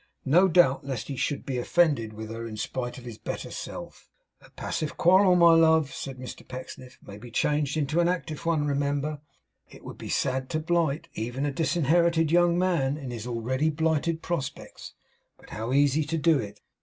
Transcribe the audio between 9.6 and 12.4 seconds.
It would be sad to blight even a disinherited